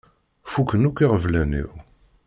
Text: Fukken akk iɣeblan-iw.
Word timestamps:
Fukken 0.51 0.87
akk 0.89 0.97
iɣeblan-iw. 1.05 1.69